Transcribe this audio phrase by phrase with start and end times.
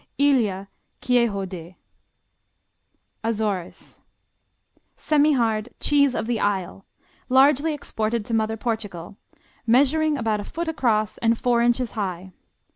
[0.17, 0.67] Ilha,
[0.99, 1.77] Queijo de
[3.23, 4.01] Azores
[4.97, 6.87] Semihard "Cheese of the Isle,"
[7.29, 9.15] largely exported to mother Portugal,
[9.67, 12.31] measuring about a foot across and four inches high.